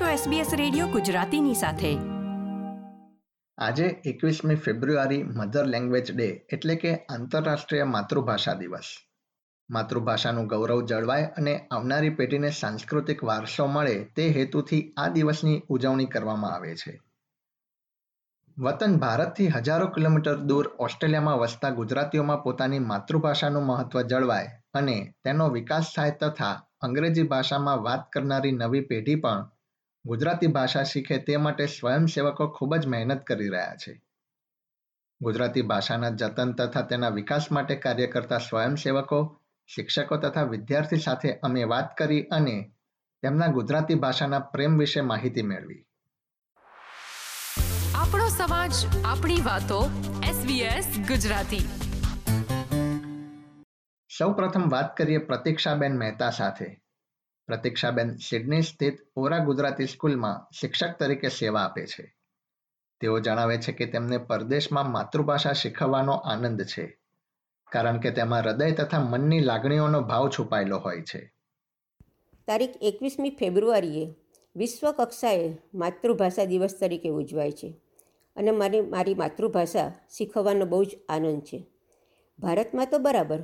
છો 0.00 0.04
SBS 0.04 0.56
radio 0.56 0.86
ગુજરાતીની 0.86 1.54
સાથે. 1.54 1.98
આજે 3.58 3.84
એકવીસમી 4.04 4.54
ફેબ્રુઆરી 4.54 5.22
મધર 5.22 5.66
લેંગ્વેજ 5.66 6.16
ડે 6.16 6.46
એટલે 6.52 6.74
કે 6.74 6.96
આંતરરાષ્ટ્રીય 6.96 7.84
માતૃભાષા 7.84 8.54
દિવસ. 8.54 8.82
માતૃભાષાનું 9.70 10.46
ગૌરવ 10.46 10.86
જળવાય 10.86 11.24
અને 11.24 11.68
આવનારી 11.70 12.10
પેઢીને 12.10 12.50
સાંસ્કૃતિક 12.50 13.24
વારસો 13.24 13.66
મળે 13.66 14.04
તે 14.04 14.28
હેતુથી 14.28 14.94
આ 14.96 15.08
દિવસની 15.08 15.62
ઉજવણી 15.68 16.06
કરવામાં 16.06 16.52
આવે 16.52 16.76
છે. 16.76 17.00
વતન 18.58 18.98
ભારતથી 18.98 19.46
હજારો 19.46 19.86
કિલોમીટર 19.86 20.36
દૂર 20.36 20.66
ઓસ્ટ્રેલિયામાં 20.78 21.38
વસતા 21.38 21.70
ગુજરાતીઓમાં 21.70 22.42
પોતાની 22.42 22.78
માતૃભાષાનું 22.78 23.62
મહત્વ 23.62 24.00
જળવાય 24.00 24.46
અને 24.74 25.14
તેનો 25.24 25.48
વિકાસ 25.48 25.92
થાય 25.96 26.10
તથા 26.10 26.62
અંગ્રેજી 26.80 27.22
ભાષામાં 27.22 27.82
વાત 27.82 28.12
કરનારી 28.12 28.52
નવી 28.52 28.80
પેઢી 28.80 29.14
પણ 29.14 29.53
ગુજરાતી 30.06 30.46
ભાષા 30.46 30.82
શીખે 30.82 31.18
તે 31.18 31.36
માટે 31.36 31.66
સ્વયંસેવકો 31.66 32.48
ખૂબ 32.48 32.76
જ 32.76 32.86
મહેનત 32.86 33.24
કરી 33.26 33.48
રહ્યા 33.48 33.74
છે. 33.76 34.02
ગુજરાતી 35.20 35.62
ભાષાના 35.62 36.10
જતન 36.10 36.52
તથા 36.52 36.82
તેના 36.82 37.08
વિકાસ 37.08 37.52
માટે 37.52 37.76
કાર્ય 37.76 38.06
કરતા 38.06 38.38
સ્વયંસેવકો 38.38 39.40
શિક્ષકો 39.66 40.16
તથા 40.16 40.42
વિદ્યાર્થી 40.42 40.96
સાથે 40.96 41.32
અમે 41.32 41.64
વાત 41.64 41.96
કરી 41.96 42.22
અને 42.22 42.72
તેમના 43.22 43.46
ગુજરાતી 43.46 43.94
ભાષાના 43.94 44.38
પ્રેમ 44.38 44.78
વિશે 44.78 45.00
માહિતી 45.00 45.42
મેળવી. 45.42 45.86
આપણો 47.94 48.28
સમાજ 48.28 48.72
આપણી 49.04 49.40
વાતો 49.44 49.90
SBS 50.20 51.00
ગુજરાતી. 51.08 51.66
સૌ 54.18 54.32
પ્રથમ 54.32 54.68
વાત 54.68 54.96
કરીએ 54.96 55.18
પ્રતીક્ષાબેન 55.18 55.96
મહેતા 55.96 56.30
સાથે. 56.30 56.83
પ્રતીક્ષાબેન 57.48 58.10
સિડની 58.18 58.62
સ્થિત 58.62 59.00
ઓરા 59.16 59.40
ગુજરાતી 59.48 59.86
સ્કૂલમાં 59.86 60.46
શિક્ષક 60.58 60.92
તરીકે 60.98 61.30
સેવા 61.30 61.64
આપે 61.68 61.84
છે. 61.86 62.04
તેઓ 63.00 63.16
જણાવે 63.20 63.56
છે 63.58 63.72
કે 63.72 63.86
તેમને 63.92 64.18
પરદેશમાં 64.28 64.92
માતૃભાષા 64.94 65.60
શીખવવાનો 65.62 66.14
આનંદ 66.32 66.64
છે, 66.72 66.84
કારણ 67.72 68.00
કે 68.02 68.10
તેમાં 68.18 68.42
હૃદય 68.44 68.74
તથા 68.74 69.04
મનની 69.04 69.46
લાગણીઓનો 69.48 70.00
ભાવ 70.10 70.28
છુપાયેલો 70.30 70.78
હોય 70.78 71.04
છે. 71.10 71.20
તારીખ 72.48 72.76
એકવીસમી 72.80 73.36
ફેબ્રુઆરીએ 73.40 74.04
વિશ્વ 74.56 74.90
કક્ષાએ 74.98 75.46
માતૃભાષા 75.74 76.50
દિવસ 76.52 76.74
તરીકે 76.80 77.10
ઉજવાય 77.10 77.52
છે 77.52 77.70
અને 78.36 78.50
મારી 78.60 78.84
મારી 78.94 79.20
માતૃભાષા 79.22 79.88
શીખવવાનો 80.16 80.66
બહુ 80.66 80.84
જ 80.84 80.90
આનંદ 81.08 81.42
છે. 81.42 81.58
ભારતમાં 82.38 82.90
તો 82.90 82.98
બરાબર, 82.98 83.40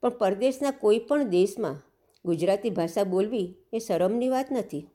પણ 0.00 0.18
પરદેશના 0.20 0.80
કોઈ 0.82 1.06
પણ 1.08 1.30
દેશમાં 1.30 1.76
ગુજરાતી 2.24 2.70
ભાષા 2.70 3.04
બોલવી 3.04 3.54
એ 3.72 3.78
શરમની 3.78 4.28
વાત 4.28 4.52
નથી. 4.52 4.86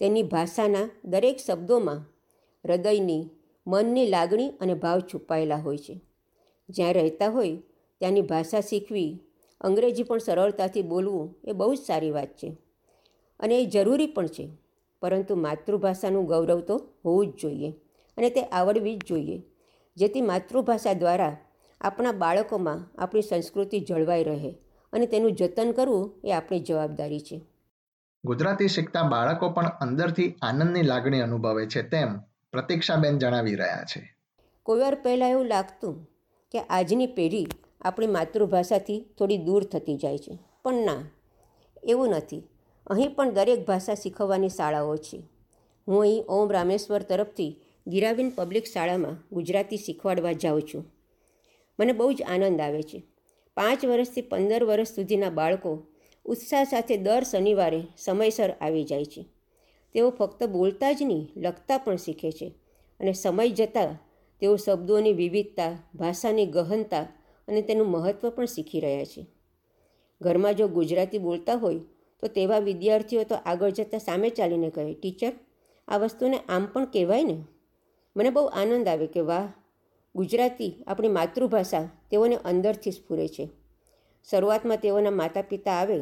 તેની 0.00 0.22
ભાષાના 0.22 0.90
દરેક 1.04 1.36
શબ્દોમાં 1.36 2.12
હૃદયની, 2.64 3.30
મનની 3.66 4.06
લાગણી 4.06 4.48
અને 4.48 4.74
ભાવ 4.74 5.00
છુપાયેલા 5.00 5.56
હોય 5.56 5.78
છે. 5.78 6.00
જ્યાં 6.68 6.92
રહેતા 6.92 7.28
હોય 7.28 7.56
ત્યાંની 7.98 8.20
ભાષા 8.20 8.60
શીખવી, 8.60 9.18
અંગ્રેજી 9.60 10.02
પણ 10.02 10.18
સરળતાથી 10.18 10.82
બોલવું 10.82 11.34
એ 11.44 11.52
બહુ 11.52 11.74
જ 11.74 11.78
સારી 11.78 12.10
વાત 12.10 12.28
છે. 12.28 12.56
અને 13.40 13.58
એ 13.58 13.66
જરૂરી 13.66 14.06
પણ 14.06 14.26
છે. 14.26 14.48
પરંતુ 15.02 15.34
માતૃભાષાનું 15.34 16.26
ગૌરવ 16.26 16.60
તો 16.60 16.76
હોવું 17.04 17.26
જ 17.26 17.36
જોઈએ 17.36 17.70
અને 18.16 18.30
તે 18.30 18.42
આવડવી 18.42 18.96
જ 18.96 19.00
જોઈએ. 19.06 19.42
જેથી 19.96 20.20
માતૃભાષા 20.20 20.92
દ્વારા 20.92 21.36
આપણા 21.80 22.12
બાળકોમાં 22.12 23.02
આપણી 23.02 23.22
સંસ્કૃતિ 23.22 23.80
જળવાઈ 23.80 24.24
રહે. 24.24 24.54
અને 24.96 25.06
તેનું 25.06 25.32
જતન 25.32 25.72
કરવું 25.72 26.14
એ 26.24 26.32
આપણી 26.32 26.60
જવાબદારી 26.60 27.20
છે. 27.20 27.40
ગુજરાતી 28.24 28.68
શીખતા 28.68 29.02
બાળકો 29.02 29.50
પણ 29.50 29.66
અંદરથી 29.66 30.34
આનંદની 30.42 30.82
લાગણી 30.82 31.20
અનુભવે 31.20 31.66
છે 31.66 31.82
તેમ 31.82 32.18
પ્રતીક્ષાબેન 32.52 33.18
જણાવી 33.18 33.54
રહ્યા 33.54 33.84
છે. 33.84 34.14
કોઈવાર 34.62 34.94
પહેલાં 34.94 35.30
એવું 35.30 35.46
લાગતું 35.46 36.10
કે 36.52 36.60
આજની 36.60 37.06
પેઢી 37.06 37.46
આપણી 37.80 38.06
માતૃભાષાથી 38.06 39.06
થોડી 39.18 39.38
દૂર 39.38 39.64
થતી 39.64 39.96
જાય 39.96 40.18
છે. 40.18 40.38
પણ 40.64 40.74
ના 40.74 41.10
એવું 41.82 42.08
નથી. 42.08 42.42
અહીં 42.86 43.14
પણ 43.14 43.30
દરેક 43.30 43.66
ભાષા 43.66 43.94
શીખવવાની 43.94 44.48
શાળાઓ 44.48 44.96
છે. 44.96 45.22
હું 45.88 46.00
અહીં 46.00 46.24
ઓમ 46.28 46.52
રામેશ્વર 46.52 47.02
તરફથી 47.02 47.60
ગિરાબીન 47.86 48.30
પબ્લિક 48.30 48.64
શાળામાં 48.64 49.16
ગુજરાતી 49.32 49.76
શીખવાડવા 49.76 50.32
જાઉં 50.32 50.62
છું. 50.62 50.92
મને 51.80 51.92
બહુ 51.92 52.12
જ 52.12 52.22
આનંદ 52.22 52.60
આવે 52.60 52.82
છે. 52.82 53.02
પાંચ 53.56 53.84
વર્ષથી 53.84 54.20
પંદર 54.20 54.64
વર્ષ 54.64 54.88
સુધીના 54.88 55.30
બાળકો 55.30 55.86
ઉત્સાહ 56.24 56.64
સાથે 56.64 56.96
દર 56.96 57.22
શનિવારે 57.22 57.82
સમયસર 57.98 58.50
આવી 58.60 58.84
જાય 58.84 59.04
છે. 59.04 59.26
તેઓ 59.92 60.10
ફક્ત 60.10 60.44
બોલતા 60.44 60.92
જ 60.92 61.02
નહીં, 61.02 61.32
લખતા 61.36 61.78
પણ 61.78 61.96
શીખે 61.96 62.32
છે 62.32 62.54
અને 63.00 63.12
સમય 63.12 63.48
જતાં 63.48 63.98
તેઓ 64.40 64.56
શબ્દોની 64.56 65.12
વિવિધતા, 65.12 65.90
ભાષાની 65.94 66.46
ગહનતા 66.46 67.02
અને 67.48 67.62
તેનું 67.62 67.86
મહત્ત્વ 67.86 68.30
પણ 68.30 68.46
શીખી 68.46 68.80
રહ્યા 68.80 69.04
છે. 69.04 69.26
ઘરમાં 70.20 70.54
જો 70.54 70.68
ગુજરાતી 70.68 71.18
બોલતા 71.18 71.54
હોય, 71.54 71.80
તો 72.20 72.26
તેવા 72.26 72.58
વિદ્યાર્થીઓ 72.58 73.24
તો 73.24 73.34
આગળ 73.34 73.70
જતાં 73.70 74.00
સામે 74.00 74.28
ચાલીને 74.28 74.70
કહે, 74.70 74.94
ટીચર, 74.94 75.32
આ 75.88 75.96
વસ્તુને 75.96 76.38
આમ 76.48 76.66
પણ 76.66 76.84
કહેવાય 76.84 77.22
ને? 77.22 77.44
મને 78.16 78.30
બહુ 78.30 78.44
આનંદ 78.44 78.88
આવે 78.88 79.06
કે, 79.06 79.20
વાહ 79.20 79.52
ગુજરાતી 80.16 80.84
આપણી 80.86 81.08
માતૃભાષા 81.08 81.88
તેઓને 82.10 82.36
અંદરથી 82.36 82.90
સ્ફુરે 82.90 83.28
છે. 83.28 83.44
શરૂઆતમાં 84.28 84.78
તેઓના 84.78 85.10
માતા 85.10 85.42
પિતા 85.42 85.72
આવે 85.72 85.98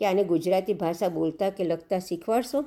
કે 0.00 0.06
આને 0.06 0.24
ગુજરાતી 0.24 0.72
ભાષા 0.72 1.08
બોલતા 1.08 1.50
કે 1.50 1.64
લખતા 1.64 1.98
શીખવાડશો? 1.98 2.60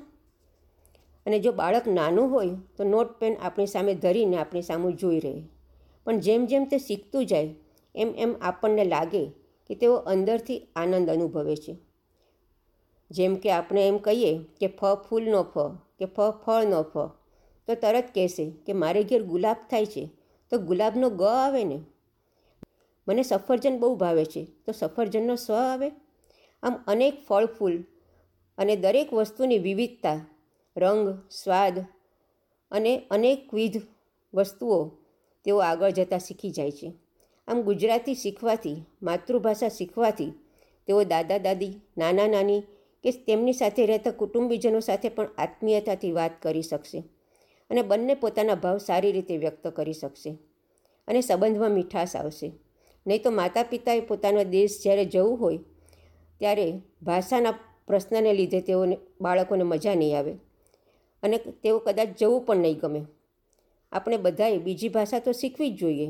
અને 1.26 1.40
જો 1.40 1.52
બાળક 1.52 1.88
નાનું 1.88 2.30
હોય 2.30 2.56
તો 2.78 2.84
નોટ 2.84 3.20
પેન 3.20 3.36
આપણી 3.42 3.66
સામે 3.66 3.94
ધરીને 3.94 4.38
આપણી 4.38 4.62
સામે 4.62 4.92
જોઈ 4.92 5.20
રહે. 5.20 5.44
પણ 6.06 6.20
જેમ 6.20 6.46
જેમ 6.46 6.66
તે 6.66 6.78
શીખતું 6.78 7.26
જાય, 7.26 7.56
એમ 7.96 8.14
એમ 8.18 8.36
આપણને 8.42 8.86
લાગે 8.86 9.26
કે 9.68 9.76
તેઓ 9.76 9.96
અંદરથી 9.96 10.68
આનંદ 10.76 11.10
અનુભવે 11.10 11.56
છે. 11.56 11.76
જેમ 13.12 13.36
કે 13.36 13.52
આપણે 13.52 13.88
એમ 13.88 13.98
કહીએ 13.98 14.38
કે 14.60 14.68
ફ 14.68 14.96
ફૂલનો 15.10 15.44
ફ 15.44 15.58
કે 16.00 16.06
ફ 16.06 16.32
ફળનો 16.46 16.82
ફ 16.84 16.98
તો 17.68 17.76
તરત 17.76 18.06
કહેશે 18.16 18.50
કે 18.66 18.74
મારે 18.74 19.04
ઘેર 19.04 19.24
ગુલાબ 19.24 19.56
થાય 19.70 19.86
છે 19.86 20.21
તો 20.52 20.60
ગુલાબનો 20.60 21.10
ગ 21.10 21.22
આવે 21.22 21.64
ને. 21.64 21.80
મને 23.08 23.24
સફરજન 23.24 23.80
બહુ 23.80 23.96
ભાવે 23.96 24.26
છે, 24.26 24.46
તો 24.46 24.72
સફરજનનો 24.72 25.36
સ્વ 25.36 25.54
આવે. 25.54 25.92
આમ 26.64 26.76
અનેક 26.88 27.26
ફળ 27.28 27.46
ફૂલ 27.46 27.84
અને 28.58 28.76
દરેક 28.76 29.14
વસ્તુની 29.14 29.58
વિવિધતા, 29.58 30.26
રંગ, 30.78 31.20
સ્વાદ 31.32 31.80
અને 32.72 33.08
અનેકવિધ 33.12 33.82
વસ્તુઓ 34.34 34.88
તેઓ 35.46 35.58
આગળ 35.58 35.90
જતાં 35.90 36.20
શીખી 36.20 36.52
જાય 36.52 36.72
છે. 36.72 36.94
આમ 37.48 37.62
ગુજરાતી 37.62 38.16
શીખવાથી, 38.16 38.84
માતૃભાષા 39.02 39.70
શીખવાથી 39.70 40.32
તેઓ 40.88 41.04
દાદા, 41.04 41.38
દાદી, 41.38 41.82
નાના, 41.98 42.28
નાની 42.28 42.62
કે 43.04 43.12
તેમની 43.12 43.54
સાથે 43.54 43.86
રહેતા 43.86 44.12
કુટુંબીજનો 44.12 44.80
સાથે 44.80 45.10
પણ 45.10 45.30
આત્મીયતાથી 45.38 46.12
વાત 46.12 46.32
કરી 46.42 46.62
શકશે. 46.62 47.04
અને 47.72 47.82
બંને 47.82 48.14
પોતાના 48.16 48.56
ભાવ 48.56 48.78
સારી 48.78 49.12
રીતે 49.12 49.36
વ્યક્ત 49.38 49.68
કરી 49.76 49.94
શકશે 49.94 50.32
અને 51.08 51.22
સંબંધમાં 51.22 51.72
મીઠાશ 51.72 52.16
આવશે. 52.16 52.48
નહીં 53.06 53.24
તો 53.24 53.32
માતા 53.32 53.64
પિતાએ 53.64 54.02
પોતાનો 54.02 54.44
દેશ 54.46 54.76
જ્યારે 54.84 55.06
જવું 55.06 55.38
હોય, 55.40 55.60
ત્યારે 56.42 56.66
ભાષાના 57.04 57.56
પ્રશ્નને 57.88 58.34
લીધે 58.34 58.62
તેઓને, 58.62 58.96
બાળકોને 59.22 59.64
મજા 59.64 59.96
નહીં 59.96 60.18
આવે 60.18 60.34
અને 61.24 61.38
તેઓ 61.64 61.80
કદાચ 61.80 62.10
જવું 62.20 62.46
પણ 62.46 62.58
નહીં 62.58 62.80
ગમે. 62.80 63.02
આપણે 63.92 64.18
બધાએ 64.18 64.60
બીજી 64.60 64.90
ભાષા 64.90 65.20
તો 65.20 65.32
શીખવી 65.32 65.72
જ 65.72 65.80
જોઈએ, 65.80 66.08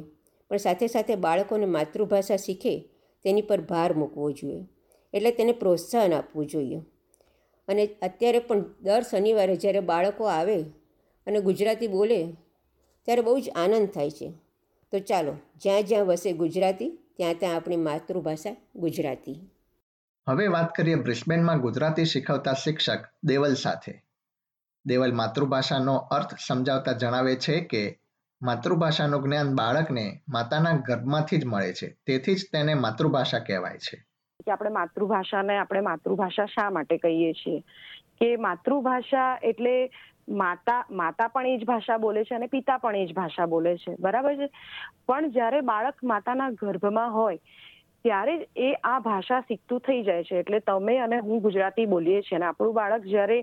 પણ 0.52 0.58
સાથે 0.58 0.88
સાથે 0.88 1.16
બાળકોને 1.16 1.66
માતૃભાષા 1.66 2.38
શીખે 2.38 2.74
તેની 3.26 3.42
પર 3.42 3.62
ભાર 3.62 3.94
મૂકવો 3.94 4.32
જોઈએ, 4.32 4.66
એટલે 5.14 5.32
તેને 5.32 5.54
પ્રોત્સાહન 5.54 6.14
આપવું 6.14 6.48
જોઈએ. 6.48 6.80
અને 7.68 7.84
અત્યારે 8.02 8.40
પણ 8.40 8.64
દર 8.82 9.04
શનિવારે 9.10 9.56
જ્યારે 9.56 9.80
બાળકો 9.80 10.24
આવે 10.26 10.58
અને 11.28 11.40
ગુજરાતી 11.40 11.88
બોલે 11.88 12.34
ત્યારે 13.06 13.22
બહુ 13.22 13.40
જ 13.40 13.50
આનંદ 13.56 13.88
થાય 13.88 14.10
છે. 14.10 14.34
તો 14.92 15.00
ચાલો 15.00 15.34
જ્યાં 15.56 15.84
જ્યાં 15.84 16.06
વસે 16.06 16.34
ગુજરાતી 16.34 16.90
ત્યાં 16.90 17.36
ત્યાં 17.40 17.56
આપણી 17.56 17.76
માતૃભાષા 17.76 18.56
ગુજરાતી. 18.76 19.52
હવે 20.30 20.48
વાત 20.48 20.76
કરીએ 20.76 20.96
બ્રિસ્બેનમાં 20.96 21.62
ગુજરાતી 21.62 22.06
શીખવતા 22.06 22.54
શિક્ષક 22.54 23.00
દેવલ 23.24 23.54
સાથે. 23.54 24.04
દેવલ 24.86 25.14
માતૃભાષાનો 25.14 25.96
અર્થ 25.96 26.28
સમજાવતા 26.48 26.92
જણાવે 26.92 27.36
છે 27.36 27.60
કે 27.60 28.00
માતૃભાષાનું 28.42 29.24
જ્ઞાન 29.24 29.56
બાળકને 29.56 30.22
માતાના 30.30 30.72
ગર્ભમાંથી 30.72 31.38
જ 31.38 31.46
મળે 31.46 31.74
છે. 31.74 31.98
તેથી 32.06 32.36
જ 32.36 32.46
તેને 32.54 32.74
માતૃભાષા 32.74 33.40
કહેવાય 33.40 33.78
છે. 33.78 34.04
કે 34.46 34.52
આપણે 34.52 34.70
માતૃભાષાને 34.70 35.58
આપણે 35.58 35.80
માતૃભાષા 35.80 36.46
શા 36.46 36.70
માટે 36.70 36.98
કહીએ 36.98 37.34
છીએ? 37.34 37.60
કે 38.22 38.36
માતૃભાષા 38.36 39.40
એટલે 39.44 39.92
માતા 40.28 40.86
માતા 40.92 41.28
પણ 41.28 41.46
એ 41.46 41.58
જ 41.58 41.66
ભાષા 41.66 41.98
બોલે 41.98 42.24
છે 42.26 42.36
અને 42.36 42.48
પિતા 42.48 42.78
પણ 42.78 42.96
એ 42.96 43.06
જ 43.06 43.14
ભાષા 43.14 43.48
બોલે 43.48 43.78
છે. 43.78 43.96
બરાબર 44.00 44.36
છે? 44.36 44.50
પણ 45.08 45.30
જ્યારે 45.30 45.62
બાળક 45.62 46.04
માતાના 46.04 46.52
ગર્ભમાં 46.52 47.12
હોય, 47.12 47.38
ત્યારે 48.06 48.48
એ 48.58 48.74
આ 48.84 49.00
ભાષા 49.00 49.42
શીખતું 49.42 49.80
થઈ 49.80 50.04
જાય 50.04 50.24
છે. 50.24 50.40
એટલે 50.40 50.60
તમે 50.60 51.00
અને 51.00 51.20
હું 51.20 51.42
ગુજરાતી 51.42 51.88
બોલીએ 51.88 52.22
છીએ 52.22 52.38
અને 52.38 52.46
આપણું 52.46 52.74
બાળક 52.74 53.06
જ્યારે 53.06 53.40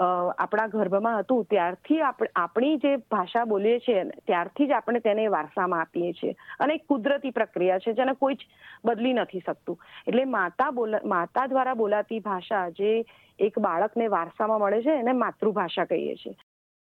આપણા 0.00 0.66
ગર્ભમાં 0.66 1.18
હતું, 1.18 1.44
ત્યારથી 1.44 2.00
આપણી 2.02 2.76
જે 2.76 2.96
ભાષા 2.96 3.44
બોલીએ 3.44 3.78
છીએ, 3.78 4.04
ત્યારથી 4.26 4.66
જ 4.66 4.72
આપણે 4.72 5.00
તેને 5.00 5.30
વારસામાં 5.30 5.80
આપીએ 5.80 6.12
છીએ. 6.12 6.36
અને 6.60 6.74
એક 6.74 6.86
કુદરતી 6.88 7.30
પ્રક્રિયા 7.30 7.78
છે, 7.78 7.92
જેને 7.92 8.14
કોઈ 8.14 8.34
જ 8.34 8.46
બદલી 8.84 9.12
નથી 9.12 9.42
શકતું. 9.46 9.80
એટલે 10.06 10.24
માતા 10.24 10.70
બોલ, 10.70 10.96
માતા 11.04 11.46
દ્વારા 11.46 11.74
બોલાતી 11.74 12.20
ભાષા 12.20 12.68
જે 12.68 12.92
એક 13.38 13.58
બાળકને 13.58 14.06
વારસામાં 14.08 14.60
મળે 14.60 14.82
છે, 14.82 14.94
એને 15.00 15.12
માતૃભાષા 15.12 15.84
કહીએ 15.84 16.14
છીએ. 16.14 16.36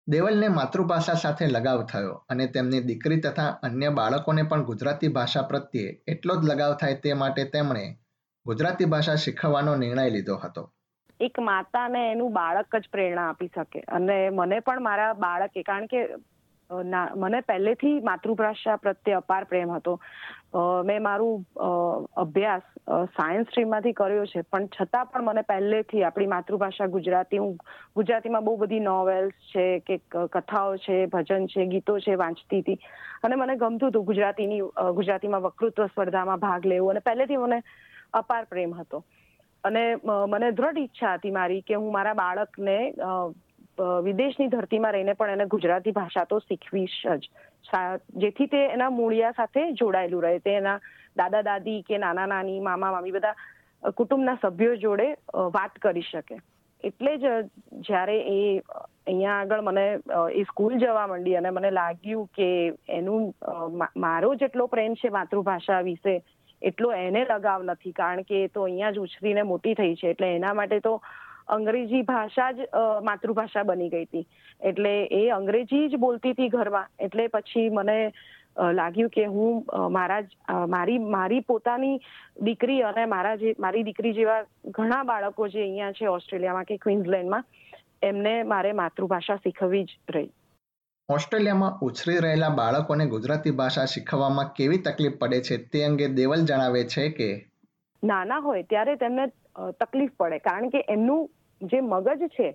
દેવલને 0.08 0.48
માતૃભાષા 0.48 1.14
સાથે 1.14 1.48
લગાવ 1.48 1.84
થયો 1.84 2.16
અને 2.30 2.48
તેમની 2.48 2.82
દીકરી 2.82 3.22
તથા 3.22 3.52
અન્ય 3.64 3.90
બાળકોને 3.90 4.44
પણ 4.44 4.64
ગુજરાતી 4.64 5.08
ભાષા 5.08 5.42
પ્રત્યે 5.42 5.96
એટલો 6.08 6.36
જ 6.36 6.50
લગાવ 6.52 6.74
થાય 6.74 7.02
તે 7.04 7.14
માટે 7.14 7.44
તેમણે 7.44 7.86
ગુજરાતી 8.46 8.86
ભાષા 8.86 9.16
શીખવવાનો 9.16 9.76
નિર્ણય 9.76 10.10
લીધો 10.10 10.36
હતો. 10.36 10.72
એક 11.20 11.40
માતાને 11.40 12.12
એનું 12.12 12.34
બાળક 12.34 12.76
જ 12.76 12.90
પ્રેરણા 12.92 13.30
આપી 13.30 13.52
શકે. 13.56 13.84
અને 13.90 14.30
મને 14.30 14.60
પણ 14.60 14.82
મારા 14.82 15.14
બાળકે, 15.26 15.64
કારણ 15.64 15.86
કે 15.86 16.08
મને 17.16 17.40
પહેલેથી 17.42 18.00
માતૃભાષા 18.02 18.76
પ્રત્યે 18.76 19.16
અપાર 19.16 19.44
પ્રેમ 19.44 19.72
હતો. 19.72 19.94
મેં 20.86 21.04
મારું 21.04 21.46
અભ્યાસ 22.18 22.62
સાયન્સ 23.18 23.48
સ્ટ્રીમમાંથી 23.48 23.94
કર્યો 23.94 24.26
છે. 24.26 24.42
પણ 24.42 24.68
છતાં 24.76 25.06
પણ 25.06 25.24
મને 25.24 25.42
પહેલેથી 25.42 26.04
આપણી 26.04 26.32
માતૃભાષા 26.34 26.88
ગુજરાતી, 26.88 27.38
હું 27.38 27.58
ગુજરાતીમાં 27.96 28.46
બહુ 28.46 28.56
બધી 28.58 28.80
નોવેલ્સ 28.80 29.34
છે, 29.52 29.66
કે 29.80 30.00
કથાઓ 30.14 30.78
છે, 30.78 30.98
ભજન 31.08 31.46
છે, 31.48 31.66
ગીતો 31.66 32.00
છે, 32.00 32.16
વાંચતી 32.16 32.62
હતી. 32.62 32.80
અને 33.24 33.36
મને 33.36 33.56
ગમતું 33.56 33.90
હતું 33.90 34.06
ગુજરાતીની 34.06 34.62
ગુજરાતીમાં 34.94 35.42
વકૃત્વ 35.42 35.86
સ્પર્ધામાં 35.86 36.40
ભાગ 36.40 36.66
લેવો. 36.66 36.90
અને 36.90 37.00
પહેલેથી 37.00 37.38
મને 37.38 37.62
અપાર 38.14 38.44
પ્રેમ 38.46 38.74
હતો. 38.74 39.04
અને 39.70 39.84
મને 40.06 40.52
દ્રઢ 40.60 40.80
ઈચ્છા 40.84 41.16
હતી 41.18 41.36
મારી 41.40 41.66
કે 41.70 41.82
હું 41.82 41.92
મારા 41.98 42.20
બાળકને 42.22 42.78
વિદેશની 44.08 44.52
ધરતીમાં 44.54 44.96
રહીને 44.96 45.14
પણ 45.20 45.36
એને 45.36 45.52
ગુજરાતી 45.54 45.94
ભાષા 45.98 46.26
તો 46.32 46.40
શીખવીશ 46.40 46.98
જ. 47.22 47.30
જેથી 48.24 48.48
તે 48.48 48.62
એના 48.78 48.90
મૂળિયા 48.98 49.38
સાથે 49.40 49.64
જોડાયેલું 49.82 50.26
રહે. 50.26 50.40
તે 50.40 50.58
એના 50.62 50.80
દાદા 51.18 51.44
દાદી 51.50 51.80
કે 51.84 51.98
નાના 51.98 52.28
નાની, 52.34 52.60
મામા 52.62 52.92
મામી 52.92 53.16
બધા 53.18 53.94
કુટુંબના 53.98 54.42
સભ્યો 54.44 54.76
જોડે 54.84 55.08
વાત 55.58 55.74
કરી 55.82 56.06
શકે. 56.12 56.38
એટલે 56.84 57.18
જ, 57.18 57.26
જ્યારે 57.88 58.18
એ 58.32 58.62
અહીંયા 59.08 59.40
આગળ 59.42 59.62
મને 59.68 59.86
એ 60.40 60.44
સ્કૂલ 60.50 60.78
જવા 60.80 61.08
માંડી 61.08 61.36
અને 61.40 61.52
મને 61.52 61.72
લાગ્યું 61.72 62.30
કે 62.38 62.50
એનું 62.90 63.24
મારો 64.06 64.32
જેટલો 64.36 64.68
પ્રેમ 64.68 64.96
છે 65.02 65.14
માતૃભાષા 65.18 65.82
વિશે 65.90 66.16
એટલો 66.70 66.90
એને 66.94 67.22
લગાવ 67.30 67.64
નથી, 67.64 67.98
કારણ 68.02 68.28
કે 68.30 68.44
એ 68.44 68.48
તો 68.56 68.66
અહીંયા 68.66 68.96
જ 68.96 69.06
ઉછરીને 69.06 69.44
મોટી 69.52 69.76
થઈ 69.80 69.96
છે. 69.96 70.14
એટલે 70.14 70.30
એના 70.36 70.54
માટે 70.60 70.80
તો 70.88 70.94
અંગ્રેજી 71.56 72.04
ભાષા 72.12 72.52
જ 72.58 72.70
માતૃભાષા 73.10 73.68
બની 73.70 73.90
ગઈ 73.90 74.06
હતી. 74.06 74.26
એટલે 74.70 74.94
એ 75.20 75.22
અંગ્રેજી 75.40 75.90
જ 75.90 76.00
બોલતી 76.06 76.34
હતી 76.36 76.54
ઘરમાં. 76.56 76.88
એટલે 77.00 77.28
પછી 77.36 77.68
મને 77.70 77.98
લાગ્યું 78.80 79.10
કે 79.10 79.26
હું 79.26 79.66
મારા 79.92 80.22
મારી 80.74 81.00
મારી 81.18 81.42
પોતાની 81.42 82.00
દીકરી 82.48 82.82
અને 82.90 83.06
મારા 83.14 83.36
જે, 83.36 83.54
મારી 83.60 83.84
દીકરી 83.84 84.14
જેવા 84.20 84.42
ઘણા 84.78 85.04
બાળકો 85.12 85.48
જે 85.48 85.62
અહીંયા 85.64 85.98
છે 86.00 86.08
ઓસ્ટ્રેલિયામાં 86.10 86.70
કે 86.70 86.78
ક્વિન્સલેન્ડમાં, 86.78 87.46
એમને 88.02 88.34
મારે 88.54 88.74
માતૃભાષા 88.82 89.44
શીખવવી 89.44 89.86
જ 89.86 90.16
રહી. 90.16 90.32
ઓસ્ટ્રેલિયામાં 91.10 91.78
ઉછરી 91.82 92.18
રહેલા 92.18 92.50
બાળકોને 92.50 93.06
ગુજરાતી 93.06 93.52
ભાષા 93.52 93.86
શીખવામાં 93.86 94.54
કેવી 94.54 94.78
તકલીફ 94.78 95.18
પડે 95.18 95.42
છે 95.42 95.58
તે 95.58 95.84
અંગે 95.84 96.08
દેવલ 96.10 96.46
જણાવે 96.46 96.84
છે 96.84 97.10
કે 97.10 97.28
નાના 98.04 98.38
હોય 98.38 98.64
ત્યારે 98.64 98.96
તેમને 98.96 99.26
તકલીફ 99.80 100.12
પડે. 100.20 100.40
કારણ 100.40 100.70
કે 100.70 100.86
એમનું 100.90 101.30
જે 101.62 101.82
મગજ 101.82 102.24
છે 102.30 102.48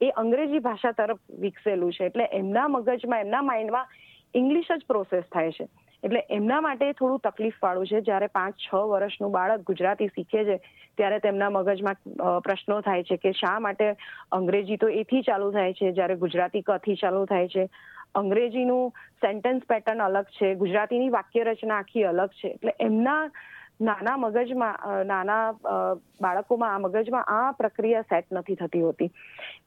એ 0.00 0.10
અંગ્રેજી 0.10 0.58
ભાષા 0.58 0.92
તરફ 0.92 1.18
વિકસેલું 1.30 1.92
છે. 1.92 2.04
એટલે 2.04 2.28
એમના 2.32 2.68
મગજમાં, 2.68 3.20
એમના 3.20 3.42
માઇન્ડમાં 3.42 3.86
ઇંગ્લિશ 4.34 4.70
જ 4.76 4.86
પ્રોસેસ 4.88 5.24
થાય 5.32 5.50
છે. 5.50 5.68
એટલે 6.04 6.22
એમના 6.30 6.60
માટે 6.60 6.92
થોડું 6.92 7.18
તકલીફ 7.18 7.54
વાળું 7.62 7.86
છે. 7.86 8.00
જ્યારે 8.00 8.26
પાંચ, 8.26 8.54
છ 8.54 8.74
વર્ષનું 8.74 9.32
બાળક 9.32 9.60
ગુજરાતી 9.60 10.06
શીખે 10.06 10.44
છે, 10.44 10.56
ત્યારે 10.96 11.18
તેમના 11.18 11.50
મગજમાં 11.50 11.96
પ્રશ્નો 12.40 12.80
થાય 12.80 13.02
છે 13.02 13.16
કે 13.16 13.32
શા 13.32 13.58
માટે 13.58 13.90
અંગ્રેજી 14.32 14.76
તો 14.76 14.88
એથી 14.88 15.22
ચાલુ 15.22 15.50
થાય 15.52 15.72
છે, 15.72 15.92
જ્યારે 15.92 16.16
ગુજરાતી 16.16 16.60
કથી 16.60 16.94
ચાલુ 16.94 17.24
થાય 17.24 17.48
છે. 17.48 17.68
અંગ્રેજીનું 18.16 18.94
સેન્ટેન્સ 19.22 19.68
પેટર્ન 19.68 20.02
અલગ 20.02 20.32
છે, 20.38 20.54
ગુજરાતીની 20.54 21.14
વાક્ય 21.18 21.44
રચના 21.44 21.78
આખી 21.78 22.02
અલગ 22.02 22.30
છે. 22.40 22.48
એટલે 22.48 22.74
એમના 22.80 23.20
નાના 23.80 24.16
મગજમાં 24.16 25.04
નાના 25.06 25.52
બાળકોમાં, 26.20 26.74
આ 26.74 26.78
મગજમાં 26.78 27.28
આ 27.28 27.52
પ્રક્રિયા 27.52 28.08
સેટ 28.10 28.26
નથી 28.32 28.54
થતી 28.54 28.80
હોતી. 28.80 29.10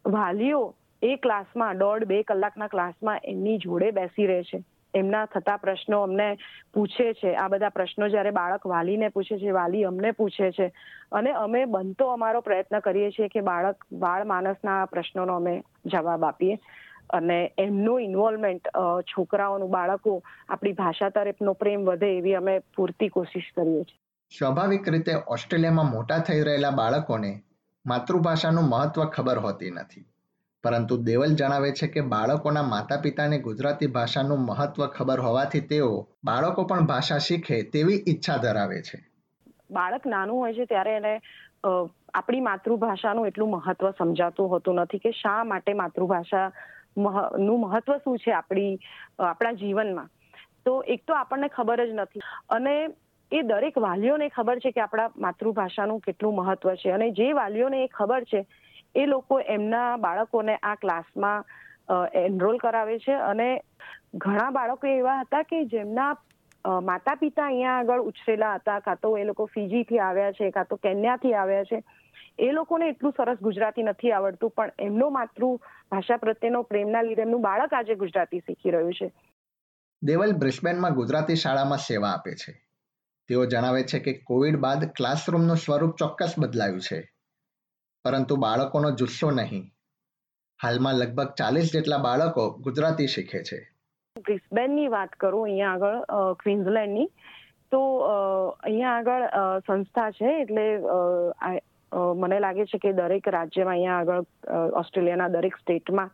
વાલીઓ 0.06 0.76
એ 1.02 1.16
ક્લાસમાં, 1.16 1.78
દોઢ 1.78 2.04
બે 2.04 2.24
કલાકના 2.24 2.68
ક્લાસમાં 2.68 3.20
એમની 3.24 3.58
જોડે 3.58 3.92
બેસી 3.92 4.28
રહે 4.28 4.44
છે. 4.44 4.64
એમના 4.94 5.26
થતા 5.26 5.58
પ્રશ્નો 5.58 6.02
અમને 6.02 6.38
પૂછે 6.74 7.14
છે. 7.14 7.36
આ 7.36 7.48
બધા 7.48 7.70
પ્રશ્નો 7.70 8.10
જ્યારે 8.10 8.32
બાળક 8.32 8.68
વાલીને 8.68 9.10
પૂછે 9.10 9.38
છે, 9.38 9.52
વાલી 9.52 9.84
અમને 9.84 10.12
પૂછે 10.12 10.52
છે. 10.52 10.72
અને 11.12 11.32
અમે 11.32 11.66
બનતો 11.66 12.08
અમારો 12.08 12.42
પ્રયત્ન 12.42 12.80
કરીએ 12.80 13.12
છીએ 13.12 13.28
કે 13.28 13.42
બાળક, 13.42 13.86
બાળ 13.94 14.26
માનસના 14.26 14.86
પ્રશ્નોનો 14.86 15.36
અમે 15.36 15.62
જવાબ 15.86 16.24
આપીએ. 16.24 16.58
અને 17.10 17.38
એમનું 17.58 18.02
ઇન્વોલ્વમેન્ટ 18.02 18.68
છોકરાઓનું 19.08 19.72
બાળકો 19.72 20.14
આપણી 20.50 20.74
ભાષા 20.74 21.10
તરફનો 21.10 21.54
પ્રેમ 21.54 21.86
વધે 21.86 22.12
એવી 22.18 22.36
અમે 22.36 22.60
પૂરતી 22.76 23.10
કોશિશ 23.10 23.50
કરીએ 23.56 23.84
છીએ. 23.84 24.00
સ્વાભાવિક 24.32 24.90
રીતે 24.90 25.14
ઓસ્ટ્રેલિયામાં 25.28 25.92
મોટા 25.92 26.20
થઈ 26.20 26.42
રહેલા 26.42 26.72
બાળકોને 26.74 27.32
માતૃભાષાનું 27.86 28.70
મહત્વ 28.70 29.06
ખબર 29.08 29.38
હોતી 29.40 29.72
નથી. 29.72 30.06
પરંતુ 30.64 30.96
દેવલ 31.04 31.36
જણાવે 31.36 31.72
છે 31.72 31.88
કે 31.88 32.02
બાળકોના 32.14 32.64
માતા 32.64 32.98
પિતાને 32.98 33.38
ગુજરાતી 33.40 33.88
ભાષાનું 33.88 34.46
મહત્વ 34.46 34.88
ખબર 34.88 35.20
હોવાથી 35.20 35.68
તેઓ 35.68 35.92
બાળકો 36.26 36.64
પણ 36.64 36.86
ભાષા 36.86 37.20
શીખે 37.28 37.62
તેવી 37.74 38.00
ઈચ્છા 38.08 38.38
ધરાવે 38.38 38.82
છે. 38.82 38.98
બાળક 39.72 40.08
નાનું 40.08 40.38
હોય 40.38 40.54
છે 40.54 40.66
ત્યારે 40.66 40.96
એને 40.96 41.14
આપણી 42.14 42.42
માતૃભાષાનું 42.42 43.28
એટલું 43.28 43.52
મહત્વ 43.52 43.92
સમજાતું 43.92 44.50
હોતું 44.50 44.76
નથી 44.76 45.00
કે 45.00 45.12
શા 45.12 45.44
માટે 45.44 45.74
માતૃભાષા 45.74 46.46
નું 46.98 47.62
મહત્વ 47.62 47.98
શું 48.04 48.18
છે 48.18 48.32
આપણી 48.34 48.80
આપણા 49.20 49.54
જીવનમાં? 49.54 50.10
તો 50.66 50.82
એક 50.88 51.06
તો 51.06 51.14
આપણને 51.16 51.50
ખબર 51.50 51.86
જ 51.86 51.94
નથી. 51.94 52.22
અને 52.50 52.76
એ 53.32 53.44
દરેક 53.44 53.76
વાલીઓને 53.78 54.30
ખબર 54.30 54.60
છે 54.60 54.72
કે 54.72 54.82
આપણા 54.82 55.10
માતૃભાષાનું 55.18 56.02
કેટલું 56.02 56.36
મહત્વ 56.36 56.76
છે. 56.76 56.92
અને 56.92 57.12
જે 57.12 57.34
વાલીઓને 57.34 57.84
એ 57.84 57.88
ખબર 57.90 58.26
છે, 58.26 58.46
એ 58.96 59.06
લોકો 59.06 59.40
એમના 59.48 59.98
બાળકોને 59.98 60.58
આ 60.62 60.76
ક્લાસમાં 60.76 61.44
એનરોલ 62.16 62.58
કરાવે 62.58 63.00
છે. 63.00 63.14
અને 63.14 63.50
ઘણા 64.16 64.52
બાળકો 64.52 64.88
એવા 64.88 65.22
હતા 65.22 65.44
કે 65.44 65.66
જેમના 65.66 66.16
માતા 66.82 67.16
પિતા 67.18 67.46
અહીંયા 67.46 67.78
આગળ 67.78 68.02
ઉછરેલા 68.02 68.56
હતા. 68.56 68.82
કાં 68.82 68.98
તો 69.02 69.18
એ 69.18 69.24
લોકો 69.24 69.48
ફીજીથી 69.48 70.00
આવ્યા 70.00 70.34
છે, 70.34 70.52
કાં 70.52 70.68
તો 70.68 70.78
કેન્યાથી 70.78 71.34
આવ્યા 71.36 71.64
છે. 71.64 71.84
એ 72.48 72.52
લોકોને 72.52 72.90
એટલું 72.92 73.14
સરસ 73.18 73.40
ગુજરાતી 73.48 73.84
નથી 73.84 74.12
આવડતું 74.18 74.54
પણ 74.58 74.72
એમનો 74.88 75.10
માતૃભાષા 75.18 76.22
પ્રત્યેનો 76.24 76.62
પ્રેમના 76.72 77.04
લીધે 77.08 77.26
એમનું 77.28 77.46
બાળક 77.48 77.74
આજે 77.74 77.96
ગુજરાતી 78.04 78.42
શીખી 78.48 78.74
રહ્યું 78.76 78.98
છે. 79.00 79.08
દેવલ 80.02 80.34
બ્રિસ્બેનમાં 80.42 81.00
ગુજરાતી 81.00 81.42
શાળામાં 81.44 81.86
સેવા 81.88 82.12
આપે 82.18 82.36
છે. 82.42 82.52
તેઓ 83.30 83.42
જણાવે 83.54 83.82
છે 83.92 84.00
કે 84.06 84.14
કોવિડ 84.30 84.60
બાદ 84.66 84.86
ક્લાસરૂમનું 85.00 85.64
સ્વરૂપ 85.64 85.98
ચોક્કસ 86.02 86.38
બદલાયું 86.40 86.86
છે 86.88 87.00
પરંતુ 88.06 88.36
બાળકોનો 88.46 88.92
જુસ્સો 89.02 89.32
નહીં. 89.32 89.66
હાલમાં 90.60 91.00
લગભગ 91.02 91.36
ચાલીસ 91.40 91.74
જેટલા 91.74 92.06
બાળકો 92.08 92.44
ગુજરાતી 92.68 93.10
શીખે 93.16 93.44
છે. 93.50 93.60
બ્રિસ્બેનની 94.16 94.90
વાત 94.96 95.12
કરું 95.20 95.44
અહીંયા 95.44 95.74
આગળ 95.74 96.00
ક્વિન્સલેન્ડની 96.42 97.08
તો 97.72 97.82
અહીંયા 98.64 98.96
આગળ 98.98 99.26
સંસ્થા 99.68 100.12
છે 100.12 100.32
એટલે 100.42 100.66
મને 101.92 102.40
લાગે 102.40 102.66
છે 102.66 102.78
કે 102.78 102.94
દરેક 102.94 103.28
રાજ્યમાં 103.28 103.74
અહીંયા 103.74 104.00
આગળ 104.00 104.24
ઓસ્ટ્રેલિયાના 104.82 105.30
દરેક 105.30 105.56
સ્ટેટમાં 105.58 106.12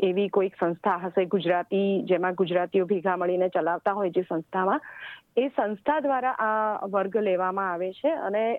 એવી 0.00 0.28
કોઈક 0.28 0.56
સંસ્થા 0.60 0.98
હશે, 1.04 1.24
ગુજરાતી, 1.26 2.02
જેમાં 2.04 2.34
ગુજરાતીઓ 2.34 2.86
ભેગા 2.86 3.16
મળીને 3.16 3.48
ચલાવતા 3.48 3.94
હોય 3.94 4.10
જે 4.10 4.22
સંસ્થામાં, 4.28 4.80
એ 5.36 5.48
સંસ્થા 5.48 6.00
દ્વારા 6.00 6.36
આ 6.38 6.86
વર્ગ 6.86 7.16
લેવામાં 7.16 7.72
આવે 7.72 7.92
છે. 7.92 8.10
અને 8.10 8.58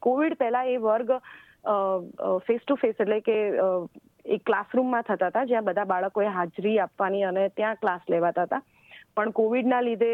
કોવિડ 0.00 0.38
પહેલા 0.38 0.64
એ 0.64 0.76
વર્ગ 0.76 1.10
ફેસ 2.46 2.62
ટુ 2.66 2.74
ફેસ 2.74 2.96
એટલે 3.00 3.20
કે 3.20 3.36
એક 4.24 4.42
ક્લાસરૂમમાં 4.46 5.02
થતા 5.02 5.28
હતા, 5.28 5.44
જ્યાં 5.44 5.64
બધા 5.64 5.84
બાળકોએ 5.84 6.26
હાજરી 6.26 6.78
આપવાની 6.78 7.24
અને 7.24 7.48
ત્યાં 7.48 7.80
ક્લાસ 7.80 8.02
લેવાતા 8.10 8.42
હતા. 8.42 8.62
પણ 9.16 9.32
કોવિડના 9.32 9.80
લીધે 9.80 10.10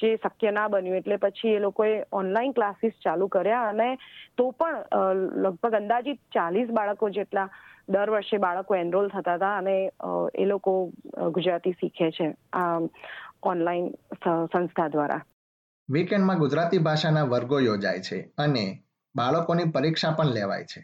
જે 0.00 0.10
શક્ય 0.18 0.50
ના 0.52 0.68
બન્યું, 0.68 0.96
એટલે 0.96 1.16
પછી 1.16 1.54
એ 1.54 1.60
લોકોએ 1.60 1.92
ઓનલાઈન 2.12 2.54
ક્લાસીસ 2.54 2.94
ચાલુ 3.04 3.28
કર્યા 3.28 3.68
અને 3.68 3.88
તો 4.36 4.52
પણ 4.52 5.24
લગભગ 5.44 5.74
અંદાજિત 5.74 6.20
ચાલીસ 6.32 6.72
બાળકો 6.72 7.10
જેટલા 7.10 7.48
દર 7.88 8.10
વર્ષે 8.10 8.38
બાળકો 8.38 8.74
એનરોલ 8.74 9.08
થતા 9.08 9.36
હતા 9.36 9.56
અને 9.58 9.76
એ 10.34 10.44
લોકો 10.44 10.74
ગુજરાતી 11.32 11.74
શીખે 11.80 12.10
છે 12.10 12.28
આ 12.54 12.78
ઓનલાઈન 13.44 13.88
સંસ્થા 14.52 14.88
દ્વારા. 14.88 15.22
વીકેન્ડમાં 15.88 16.38
ગુજરાતી 16.38 16.78
ભાષાના 16.80 17.26
વર્ગો 17.26 17.58
યોજાય 17.60 18.02
છે 18.02 18.18
અને 18.38 18.64
બાળકોની 19.14 19.72
પરીક્ષા 19.74 20.12
પણ 20.12 20.34
લેવાય 20.34 20.64
છે. 20.64 20.82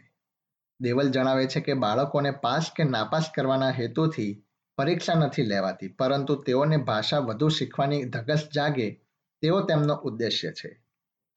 દેવલ 0.79 1.07
જણાવે 1.11 1.45
છે 1.47 1.61
કે 1.61 1.73
બાળકોને 1.83 2.31
પાસ 2.41 2.71
કે 2.71 2.83
નાપાસ 2.85 3.31
કરવાના 3.35 3.77
હેતુથી 3.79 4.33
પરીક્ષા 4.77 5.17
નથી 5.17 5.45
લેવાતી, 5.45 5.93
પરંતુ 5.99 6.33
તેઓને 6.43 6.77
ભાષા 6.87 7.21
વધુ 7.21 7.49
શીખવાની 7.51 8.05
ધગસ 8.07 8.43
જાગે 8.51 8.87
તેવો 9.43 9.61
તેમનો 9.61 9.95
ઉદ્દેશ્ય 10.03 10.51
છે. 10.51 10.69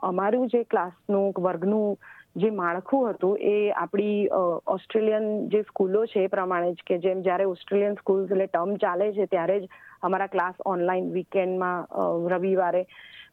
અમારું 0.01 0.49
જે 0.49 0.65
ક્લાસનું, 0.65 1.33
વર્ગનું 1.39 1.97
જે 2.37 2.51
માળખું 2.53 3.07
હતું 3.11 3.39
એ 3.43 3.55
આપણી 3.73 4.29
ઓસ્ટ્રેલિયન 4.67 5.49
જે 5.49 5.63
સ્કૂલો 5.63 6.07
છે 6.07 6.25
એ 6.25 6.29
પ્રમાણે 6.29 6.73
જ 6.73 6.87
કે 6.87 6.99
જેમ 6.99 7.23
જ્યારે 7.23 7.47
ઓસ્ટ્રેલિયન 7.47 7.97
સ્કૂલ 7.97 8.23
એટલે 8.25 8.47
ટર્મ 8.47 8.77
ચાલે 8.77 9.07
છે 9.13 9.27
ત્યારે 9.27 9.57
જ 9.61 9.69
અમારા 10.03 10.27
ક્લાસ 10.27 10.63
ઓનલાઈન 10.65 11.11
વીકેન્ડમાં 11.13 11.89
રવિવારે 12.29 12.83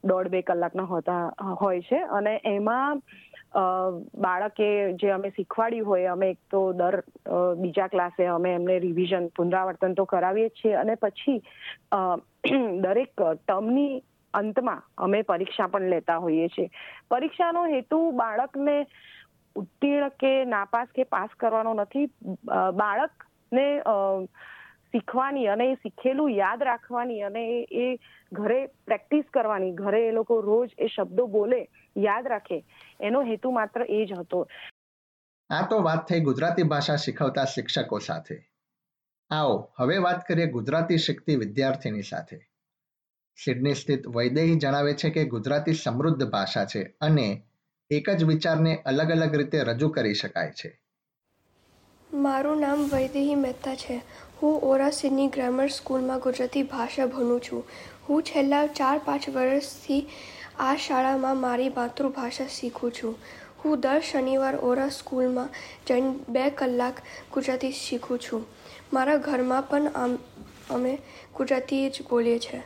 દોઢ 0.04 0.30
બે 0.30 0.42
કલાકના 0.42 0.86
હોતા 0.86 1.22
હોય 1.62 1.82
છે 1.82 2.00
અને 2.12 2.34
એમાં 2.46 3.02
બાળકે 3.54 4.68
જે 4.94 5.12
અમે 5.12 5.30
શીખવાડ્યું 5.30 5.86
હોય, 5.86 6.12
અમે 6.12 6.30
એક 6.30 6.40
તો 6.50 6.74
દર 6.74 7.02
બીજા 7.58 7.88
ક્લાસે 7.88 8.26
અમે 8.26 8.54
એમને 8.56 8.80
રિવિઝન 8.80 9.30
પુનરાવર્તન 9.36 9.96
તો 9.96 10.06
કરાવીએ 10.06 10.50
છીએ. 10.50 10.76
અને 10.76 10.96
પછી 10.96 11.42
દરેક 12.84 13.14
ટર્મની 13.16 14.04
અંતમાં 14.34 14.84
અમે 14.98 15.24
પરીક્ષા 15.24 15.68
પણ 15.68 15.90
લેતા 15.90 16.20
હોઈએ 16.20 16.48
છીએ. 16.50 16.70
પરીક્ષાનો 17.10 17.64
હેતુ 17.66 18.12
બાળકને 18.12 18.88
ઉત્તીર્ણ 19.56 20.10
કે 20.20 20.46
નાપાસ 20.46 20.90
કે 20.96 21.04
પાસ 21.06 21.30
કરવાનો 21.38 21.74
નથી. 21.74 22.08
બાળકને 22.74 23.68
શીખવાની 24.98 25.48
અને 25.48 25.72
એ 25.72 25.76
શીખેલું 25.76 26.32
યાદ 26.32 26.64
રાખવાની 26.64 27.22
અને 27.22 27.68
એ 27.72 28.00
ઘરે 28.34 28.66
પ્રેક્ટિસ 28.66 29.26
કરવાની, 29.34 29.72
ઘરે 29.72 30.08
એ 30.08 30.12
લોકો 30.12 30.42
રોજ 30.42 30.70
એ 30.78 30.88
શબ્દો 30.88 31.28
બોલે, 31.28 31.68
યાદ 31.98 32.28
રાખે, 32.28 32.66
એનો 33.00 33.22
હેતુ 33.22 33.52
માત્ર 33.52 33.86
એ 33.90 34.06
જ 34.06 34.14
હતો. 34.14 34.48
આ 35.50 35.68
તો 35.68 35.84
વાત 35.84 36.08
થઈ 36.08 36.20
ગુજરાતી 36.20 36.64
ભાષા 36.64 36.96
શીખવતા 36.96 37.46
શિક્ષકો 37.46 38.00
સાથે. 38.00 38.48
આવો, 39.30 39.74
હવે 39.78 39.98
વાત 39.98 40.28
કરીએ 40.28 40.46
ગુજરાતી 40.46 40.98
શીખતી 40.98 41.36
વિદ્યાર્થીની 41.36 42.02
સાથે. 42.02 42.40
સિડની 43.36 43.74
સ્થિત 43.74 44.08
વૈદેહી 44.08 44.56
જણાવે 44.56 44.94
છે 44.94 45.10
કે 45.10 45.26
ગુજરાતી 45.26 45.74
સમૃદ્ધ 45.74 46.30
ભાષા 46.30 46.66
છે 46.66 46.84
અને 47.02 47.44
એક 47.90 48.10
જ 48.10 48.24
વિચારને 48.24 48.76
અલગ 48.86 49.12
અલગ 49.12 49.36
રીતે 49.36 49.64
રજૂ 49.64 49.90
કરી 49.90 50.14
શકાય 50.14 50.52
છે. 50.52 50.87
મારું 52.12 52.62
નામ 52.62 52.84
વૈદેહી 52.90 53.36
મહેતા 53.36 53.76
છે. 53.76 53.96
હું 54.42 54.62
ઓરા 54.64 54.92
સિડની 54.92 55.28
ગ્રામર 55.28 55.68
સ્કૂલમાં 55.68 56.20
ગુજરાતી 56.20 56.64
ભાષા 56.64 57.08
ભણું 57.08 57.42
છું. 57.42 57.64
હું 58.06 58.24
છેલ્લા 58.24 58.62
ચાર 58.78 59.02
પાંચ 59.06 59.28
વર્ષથી 59.30 60.00
આ 60.60 60.76
શાળામાં 60.78 61.38
મારી 61.38 61.70
માતૃભાષા 61.70 62.48
શીખું 62.50 62.92
છું. 62.92 63.18
હું 63.60 63.82
દર 63.82 64.02
શનિવાર 64.02 64.56
ઓરા 64.70 64.90
સ્કૂલમાં 64.90 65.50
જઈને 65.88 66.14
બે 66.30 66.46
કલાક 66.52 67.02
ગુજરાતી 67.34 67.72
શીખું 67.72 68.20
છું. 68.20 68.46
મારા 68.94 69.18
ઘરમાં 69.18 69.68
પણ 69.70 70.18
અમે 70.72 70.94
ગુજરાતી 71.36 71.84
જ 71.90 72.08
બોલીએ 72.10 72.40
છીએ 72.40 72.62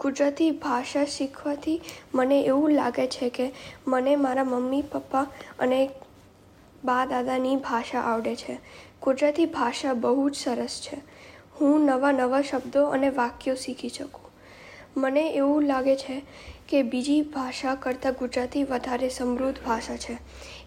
ગુજરાતી 0.00 0.50
ભાષા 0.64 1.04
શીખવાથી 1.12 1.78
મને 2.14 2.40
એવું 2.42 2.74
લાગે 2.74 3.06
છે 3.08 3.30
કે 3.30 3.46
મને 3.86 4.16
મારા 4.16 4.44
મમ્મી, 4.44 4.82
પપ્પા 4.82 5.26
અને 5.58 5.80
બા 6.84 7.06
દાદાની 7.06 7.56
ભાષા 7.56 8.00
આવડે 8.00 8.36
છે. 8.36 8.58
ગુજરાતી 9.02 9.46
ભાષા 9.46 9.92
બહુ 9.92 10.30
જ 10.30 10.34
સરસ 10.34 10.80
છે. 10.82 10.96
હું 11.60 11.80
નવા 11.80 12.12
નવા 12.12 12.42
શબ્દો 12.42 12.86
અને 12.86 13.08
વાક્યો 13.08 13.54
શીખી 13.54 13.88
શકું. 13.88 14.30
મને 14.96 15.30
એવું 15.30 15.62
લાગે 15.62 15.96
છે 15.96 16.22
કે 16.68 16.82
બીજી 16.82 17.22
ભાષા 17.22 17.74
કરતાં 17.74 18.12
ગુજરાતી 18.12 18.64
વધારે 18.64 19.08
સમૃદ્ધ 19.08 19.58
ભાષા 19.66 19.96
છે. 19.96 20.18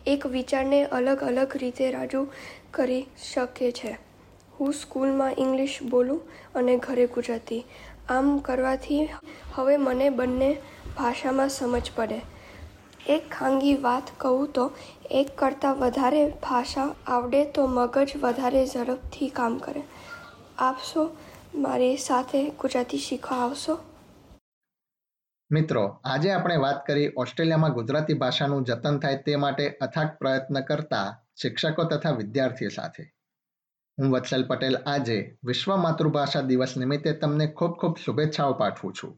એક 0.06 0.26
વિચારને 0.26 0.86
અલગ 0.86 1.24
અલગ 1.24 1.58
રીતે 1.58 1.92
રજૂ 1.92 2.28
કરી 2.72 3.08
શકે 3.34 3.72
છે. 3.72 3.98
હું 4.60 4.74
સ્કૂલમાં 4.74 5.34
ઇંગ્લિશ 5.38 5.80
બોલું 5.84 6.22
અને 6.56 6.78
ઘરે 6.78 7.08
ગુજરાતી. 7.08 7.66
આમ 8.10 8.38
કરવાથી 8.38 9.08
હવે 9.56 9.78
મને 9.78 10.10
બંને 10.10 10.58
ભાષામાં 10.98 11.50
સમજ 11.50 11.92
પડે. 11.96 12.22
એક 13.08 13.32
ખાનગી 13.32 13.76
વાત 13.76 14.04
કહું 14.18 14.54
તો, 14.54 14.72
એક 15.12 15.38
કરતાં 15.38 15.76
વધારે 15.76 16.30
ભાષા 16.30 16.96
આવડે 17.08 17.46
તો 17.46 17.68
મગજ 17.68 18.12
વધારે 18.22 18.66
ઝડપથી 18.66 19.30
કામ 19.30 19.58
કરે. 19.58 19.84
આપશો? 20.58 21.18
મારી 21.56 21.98
સાથે 21.98 22.50
ગુજરાતી 22.50 22.98
શીખવા 22.98 23.38
આવશો? 23.38 23.80
મિત્રો, 25.52 26.00
આજે 26.04 26.32
આપણે 26.32 26.56
વાત 26.56 26.86
કરી 26.88 27.12
ઓસ્ટ્રેલિયામાં 27.18 27.74
ગુજરાતી 27.74 28.14
ભાષાનું 28.14 28.64
જતન 28.64 29.00
થાય 29.00 29.16
તે 29.16 29.36
માટે 29.36 29.78
અથાગ 29.82 30.08
પ્રયત્ન 30.08 30.62
કરતા 30.62 31.22
શિક્ષકો 31.42 31.84
તથા 31.84 32.12
વિદ્યાર્થીઓ 32.12 32.70
સાથે. 32.70 33.04
હું 34.00 34.12
વત્સલ 34.12 34.48
પટેલ 34.48 34.78
આજે 34.78 35.38
વિશ્વ 35.44 35.76
માતૃભાષા 35.76 36.42
દિવસ 36.42 36.78
નિમિત્તે 36.78 37.14
તમને 37.14 37.48
ખૂબ 37.48 37.72
ખૂબ 37.72 37.98
શુભેચ્છાઓ 38.06 38.54
પાઠવું 38.54 38.94
છું. 38.94 39.18